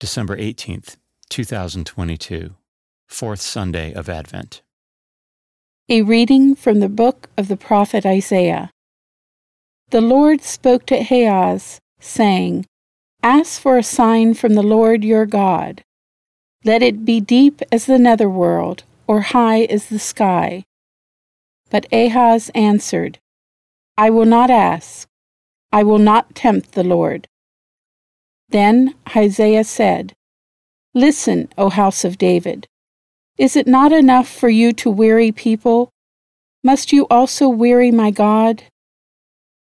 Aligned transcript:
December 0.00 0.36
18th, 0.36 0.96
2022, 1.28 2.54
fourth 3.08 3.40
Sunday 3.40 3.92
of 3.92 4.08
Advent. 4.08 4.62
A 5.88 6.02
reading 6.02 6.54
from 6.54 6.78
the 6.78 6.88
book 6.88 7.28
of 7.36 7.48
the 7.48 7.56
prophet 7.56 8.06
Isaiah. 8.06 8.70
The 9.90 10.00
Lord 10.00 10.42
spoke 10.42 10.86
to 10.86 10.94
Ahaz, 10.94 11.80
saying, 11.98 12.66
Ask 13.24 13.60
for 13.60 13.76
a 13.76 13.82
sign 13.82 14.34
from 14.34 14.54
the 14.54 14.62
Lord 14.62 15.02
your 15.02 15.26
God. 15.26 15.82
Let 16.64 16.80
it 16.80 17.04
be 17.04 17.18
deep 17.18 17.60
as 17.72 17.86
the 17.86 17.98
netherworld, 17.98 18.84
or 19.08 19.22
high 19.22 19.62
as 19.64 19.86
the 19.86 19.98
sky. 19.98 20.62
But 21.70 21.92
Ahaz 21.92 22.52
answered, 22.54 23.18
I 23.96 24.10
will 24.10 24.26
not 24.26 24.48
ask. 24.48 25.08
I 25.72 25.82
will 25.82 25.98
not 25.98 26.36
tempt 26.36 26.72
the 26.72 26.84
Lord. 26.84 27.26
Then 28.48 28.94
Isaiah 29.14 29.64
said, 29.64 30.14
Listen, 30.94 31.48
O 31.58 31.68
house 31.68 32.04
of 32.04 32.18
David. 32.18 32.66
Is 33.36 33.54
it 33.56 33.66
not 33.66 33.92
enough 33.92 34.28
for 34.28 34.48
you 34.48 34.72
to 34.72 34.90
weary 34.90 35.32
people? 35.32 35.90
Must 36.64 36.92
you 36.92 37.06
also 37.10 37.48
weary 37.48 37.90
my 37.90 38.10
God? 38.10 38.64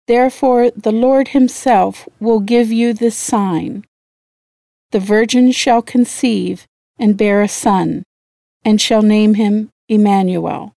Therefore, 0.08 0.72
the 0.72 0.92
Lord 0.92 1.30
Himself 1.30 2.08
will 2.20 2.40
give 2.40 2.72
you 2.72 2.94
this 2.94 3.16
sign 3.16 3.86
The 4.92 5.00
virgin 5.00 5.52
shall 5.52 5.82
conceive 5.82 6.66
and 6.98 7.18
bear 7.18 7.42
a 7.42 7.48
son, 7.48 8.04
and 8.64 8.80
shall 8.80 9.02
name 9.02 9.34
him 9.34 9.70
Emmanuel. 9.90 10.74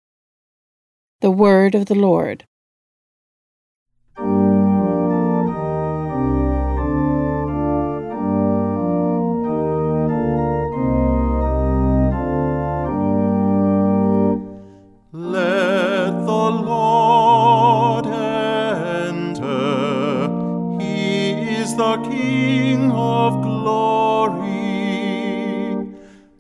The 1.20 1.30
Word 1.30 1.74
of 1.74 1.86
the 1.86 1.94
Lord. 1.94 2.44
King 22.64 22.90
of 22.92 23.42
glory. 23.42 24.62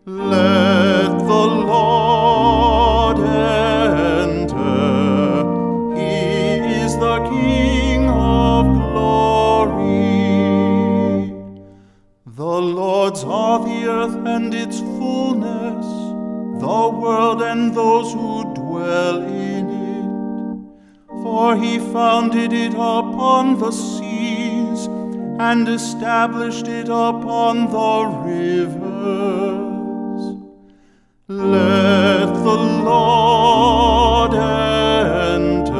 Let 0.06 1.18
the 1.30 1.46
Lord 1.72 3.18
enter. 3.98 4.64
He 5.98 6.16
is 6.82 6.92
the 6.96 7.18
King 7.28 8.08
of 8.08 8.64
glory. 8.86 10.14
The 12.40 12.56
Lord's 12.80 13.22
are 13.24 13.58
the 13.68 13.80
earth 13.98 14.16
and 14.34 14.54
its 14.54 14.78
fullness, 14.80 15.86
the 16.66 16.82
world 17.02 17.42
and 17.42 17.74
those 17.74 18.14
who 18.14 18.44
dwell 18.54 19.18
in 19.22 19.64
it. 19.92 20.08
For 21.22 21.54
he 21.54 21.78
founded 21.78 22.54
it 22.54 22.72
upon 22.72 23.58
the 23.58 23.72
seas 23.72 24.23
and 25.38 25.68
established 25.68 26.68
it 26.68 26.88
upon 26.88 27.70
the 27.70 28.06
rivers. 28.24 29.64
Let 31.26 32.26
the 32.26 32.56
Lord 32.84 34.34
enter. 34.34 35.72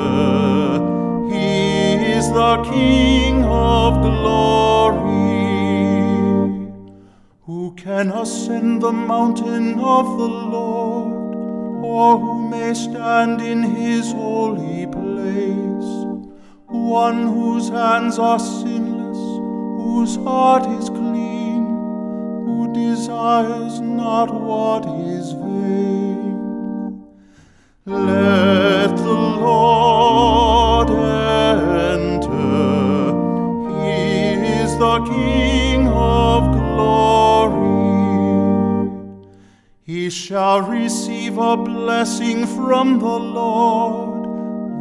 He 1.33 1.95
is 2.17 2.29
the 2.31 2.63
King 2.65 3.45
of 3.45 4.03
glory. 4.03 5.13
Who 7.43 7.75
can 7.77 8.11
ascend 8.11 8.83
the 8.83 8.93
mountain 8.93 9.79
of 9.79 10.19
the 10.19 10.29
Lord, 10.29 11.37
or 11.85 12.19
who 12.19 12.49
may 12.49 12.75
stand 12.75 13.41
in 13.41 13.63
his 13.63 14.13
holy 14.13 14.87
place? 14.87 15.93
One 16.67 17.29
whose 17.29 17.69
hands 17.69 18.19
are 18.19 18.39
sinless 18.41 18.94
whose 19.85 20.17
heart 20.17 20.65
is 20.81 20.89
clean, 20.89 21.63
who 22.47 22.73
desires 22.73 23.81
not 23.81 24.33
what 24.33 24.87
is 24.87 25.33
vain. 25.33 27.05
Let 27.85 28.97
the 28.97 29.21
Lord 29.47 30.89
enter, 31.91 32.33
He 33.83 34.01
is 34.63 34.71
the 34.79 34.99
King 35.05 35.89
of 35.89 36.41
glory. 36.59 37.69
He 39.83 40.09
shall 40.09 40.63
receive 40.63 41.37
a 41.37 41.59
blessing 41.59 42.47
from 42.47 43.01
the 43.01 43.19
Lord, 43.41 44.25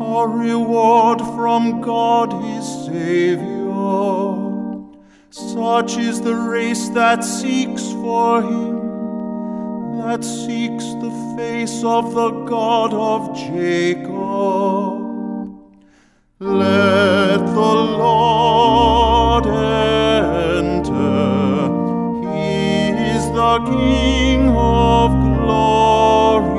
a 0.01 0.27
reward 0.45 1.19
from 1.35 1.81
God 1.81 2.31
his 2.41 2.65
Savior. 2.85 3.53
Such 5.33 5.97
is 5.97 6.21
the 6.21 6.35
race 6.35 6.89
that 6.89 7.23
seeks 7.23 7.81
for 7.93 8.43
him, 8.43 9.97
that 9.97 10.23
seeks 10.23 10.85
the 11.01 11.09
face 11.35 11.83
of 11.83 12.13
the 12.13 12.29
God 12.45 12.93
of 12.93 13.35
Jacob. 13.35 14.11
Let 16.37 17.37
the 17.47 17.73
Lord 17.97 19.47
enter, 19.47 20.91
he 22.29 22.89
is 22.89 23.25
the 23.31 23.57
King 23.71 24.49
of 24.49 25.11
glory. 25.39 26.53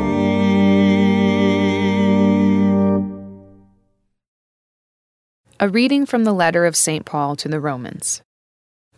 A 5.60 5.68
reading 5.68 6.06
from 6.06 6.24
the 6.24 6.32
letter 6.32 6.66
of 6.66 6.74
St. 6.74 7.06
Paul 7.06 7.36
to 7.36 7.46
the 7.46 7.60
Romans. 7.60 8.20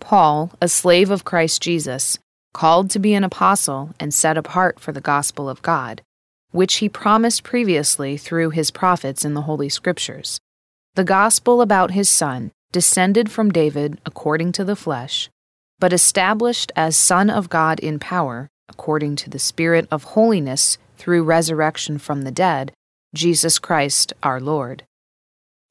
Paul, 0.07 0.53
a 0.63 0.69
slave 0.69 1.11
of 1.11 1.25
Christ 1.25 1.61
Jesus, 1.61 2.17
called 2.55 2.91
to 2.91 3.01
be 3.01 3.15
an 3.15 3.25
apostle 3.25 3.91
and 3.99 4.15
set 4.15 4.39
apart 4.39 4.79
for 4.79 4.93
the 4.93 5.01
gospel 5.01 5.49
of 5.49 5.63
God, 5.63 6.01
which 6.53 6.77
he 6.77 6.89
promised 6.89 7.43
previously 7.43 8.17
through 8.17 8.51
his 8.51 8.71
prophets 8.71 9.25
in 9.25 9.35
the 9.35 9.43
Holy 9.43 9.69
Scriptures, 9.69 10.39
the 10.95 11.03
gospel 11.03 11.61
about 11.61 11.91
his 11.91 12.09
Son, 12.09 12.53
descended 12.71 13.33
from 13.33 13.51
David 13.51 14.01
according 14.07 14.53
to 14.53 14.65
the 14.65 14.77
flesh, 14.77 15.29
but 15.81 15.93
established 15.93 16.71
as 16.77 16.97
Son 16.97 17.29
of 17.29 17.51
God 17.51 17.81
in 17.81 17.99
power, 17.99 18.47
according 18.69 19.17
to 19.17 19.29
the 19.29 19.41
Spirit 19.41 19.89
of 19.91 20.15
holiness 20.15 20.79
through 20.97 21.25
resurrection 21.25 21.99
from 21.99 22.23
the 22.23 22.31
dead, 22.31 22.73
Jesus 23.13 23.59
Christ 23.59 24.13
our 24.23 24.39
Lord. 24.39 24.85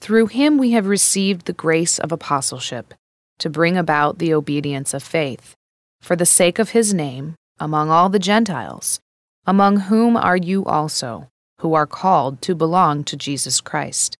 Through 0.01 0.27
him 0.27 0.57
we 0.57 0.71
have 0.71 0.87
received 0.87 1.45
the 1.45 1.53
grace 1.53 1.99
of 1.99 2.11
apostleship 2.11 2.93
to 3.39 3.49
bring 3.49 3.77
about 3.77 4.19
the 4.19 4.33
obedience 4.33 4.93
of 4.93 5.03
faith, 5.03 5.55
for 6.01 6.15
the 6.15 6.25
sake 6.25 6.59
of 6.59 6.69
his 6.69 6.93
name, 6.93 7.35
among 7.59 7.89
all 7.89 8.09
the 8.09 8.19
Gentiles, 8.19 8.99
among 9.45 9.81
whom 9.81 10.17
are 10.17 10.37
you 10.37 10.65
also, 10.65 11.27
who 11.59 11.73
are 11.73 11.87
called 11.87 12.41
to 12.41 12.55
belong 12.55 13.03
to 13.03 13.15
Jesus 13.17 13.61
Christ. 13.61 14.17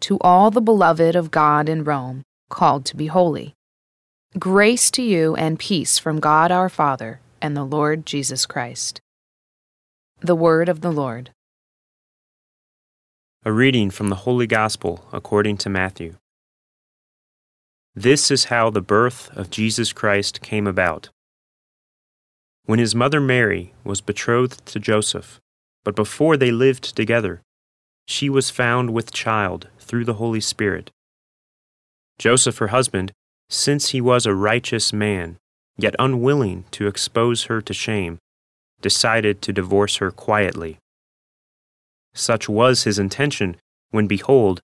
To 0.00 0.18
all 0.20 0.50
the 0.50 0.60
beloved 0.60 1.16
of 1.16 1.30
God 1.30 1.68
in 1.68 1.84
Rome, 1.84 2.22
called 2.48 2.84
to 2.86 2.96
be 2.96 3.06
holy. 3.06 3.54
Grace 4.38 4.90
to 4.90 5.02
you 5.02 5.36
and 5.36 5.58
peace 5.58 5.98
from 5.98 6.20
God 6.20 6.50
our 6.50 6.68
Father 6.68 7.20
and 7.40 7.56
the 7.56 7.64
Lord 7.64 8.04
Jesus 8.04 8.46
Christ. 8.46 9.00
The 10.20 10.34
Word 10.34 10.68
of 10.68 10.80
the 10.80 10.90
Lord. 10.92 11.30
A 13.44 13.52
reading 13.52 13.90
from 13.90 14.08
the 14.08 14.16
Holy 14.16 14.46
Gospel 14.46 15.04
according 15.12 15.58
to 15.58 15.68
Matthew. 15.68 16.16
This 17.96 18.32
is 18.32 18.46
how 18.46 18.70
the 18.70 18.80
birth 18.80 19.30
of 19.36 19.50
Jesus 19.50 19.92
Christ 19.92 20.42
came 20.42 20.66
about. 20.66 21.10
When 22.64 22.80
his 22.80 22.92
mother 22.92 23.20
Mary 23.20 23.72
was 23.84 24.00
betrothed 24.00 24.66
to 24.66 24.80
Joseph, 24.80 25.40
but 25.84 25.94
before 25.94 26.36
they 26.36 26.50
lived 26.50 26.96
together, 26.96 27.40
she 28.06 28.28
was 28.28 28.50
found 28.50 28.92
with 28.92 29.12
child 29.12 29.68
through 29.78 30.04
the 30.04 30.14
Holy 30.14 30.40
Spirit. 30.40 30.90
Joseph, 32.18 32.58
her 32.58 32.68
husband, 32.68 33.12
since 33.48 33.90
he 33.90 34.00
was 34.00 34.26
a 34.26 34.34
righteous 34.34 34.92
man, 34.92 35.36
yet 35.76 35.94
unwilling 35.98 36.64
to 36.72 36.88
expose 36.88 37.44
her 37.44 37.60
to 37.60 37.72
shame, 37.72 38.18
decided 38.80 39.40
to 39.42 39.52
divorce 39.52 39.96
her 39.96 40.10
quietly. 40.10 40.78
Such 42.12 42.48
was 42.48 42.84
his 42.84 42.98
intention 42.98 43.56
when, 43.90 44.08
behold, 44.08 44.62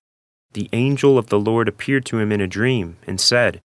the 0.53 0.69
angel 0.73 1.17
of 1.17 1.27
the 1.27 1.39
Lord 1.39 1.67
appeared 1.67 2.05
to 2.05 2.19
him 2.19 2.31
in 2.31 2.41
a 2.41 2.47
dream 2.47 2.97
and 3.07 3.19
said, 3.19 3.61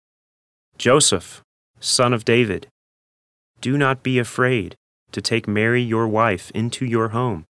Joseph, 0.78 1.42
son 1.80 2.12
of 2.12 2.24
David, 2.24 2.68
do 3.60 3.76
not 3.76 4.02
be 4.02 4.18
afraid 4.18 4.76
to 5.12 5.20
take 5.20 5.48
Mary 5.48 5.82
your 5.82 6.06
wife 6.06 6.50
into 6.52 6.84
your 6.84 7.08
home, 7.08 7.44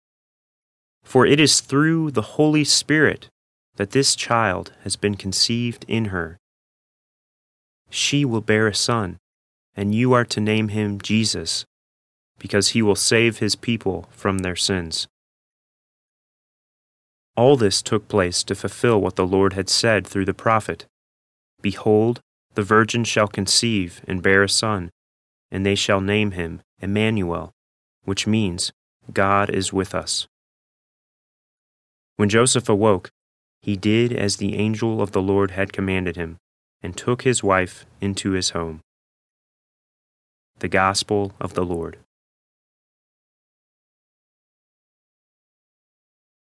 for 1.02 1.26
it 1.26 1.40
is 1.40 1.60
through 1.60 2.10
the 2.10 2.36
Holy 2.36 2.64
Spirit 2.64 3.28
that 3.76 3.90
this 3.90 4.14
child 4.14 4.72
has 4.82 4.96
been 4.96 5.14
conceived 5.14 5.84
in 5.88 6.06
her. 6.06 6.38
She 7.90 8.24
will 8.24 8.40
bear 8.40 8.68
a 8.68 8.74
son, 8.74 9.18
and 9.76 9.94
you 9.94 10.12
are 10.12 10.24
to 10.26 10.40
name 10.40 10.68
him 10.68 11.00
Jesus, 11.00 11.64
because 12.38 12.68
he 12.68 12.82
will 12.82 12.96
save 12.96 13.38
his 13.38 13.56
people 13.56 14.08
from 14.10 14.38
their 14.38 14.56
sins. 14.56 15.08
All 17.36 17.56
this 17.56 17.82
took 17.82 18.08
place 18.08 18.44
to 18.44 18.54
fulfill 18.54 19.00
what 19.00 19.16
the 19.16 19.26
Lord 19.26 19.54
had 19.54 19.68
said 19.68 20.06
through 20.06 20.24
the 20.24 20.34
prophet 20.34 20.86
Behold, 21.60 22.20
the 22.54 22.62
virgin 22.62 23.04
shall 23.04 23.26
conceive 23.26 24.00
and 24.06 24.22
bear 24.22 24.42
a 24.42 24.48
son, 24.48 24.90
and 25.50 25.66
they 25.66 25.74
shall 25.74 26.00
name 26.00 26.32
him 26.32 26.62
Emmanuel, 26.80 27.52
which 28.04 28.26
means 28.26 28.72
God 29.12 29.50
is 29.50 29.72
with 29.72 29.94
us. 29.94 30.28
When 32.16 32.28
Joseph 32.28 32.68
awoke, 32.68 33.10
he 33.60 33.76
did 33.76 34.12
as 34.12 34.36
the 34.36 34.56
angel 34.56 35.02
of 35.02 35.12
the 35.12 35.22
Lord 35.22 35.52
had 35.52 35.72
commanded 35.72 36.16
him, 36.16 36.38
and 36.82 36.96
took 36.96 37.22
his 37.22 37.42
wife 37.42 37.86
into 38.00 38.32
his 38.32 38.50
home. 38.50 38.80
The 40.58 40.68
Gospel 40.68 41.32
of 41.40 41.54
the 41.54 41.64
Lord. 41.64 41.98